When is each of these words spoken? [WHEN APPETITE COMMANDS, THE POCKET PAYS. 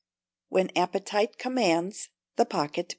[WHEN 0.49 0.71
APPETITE 0.75 1.37
COMMANDS, 1.37 2.09
THE 2.35 2.45
POCKET 2.47 2.87
PAYS. 2.87 2.89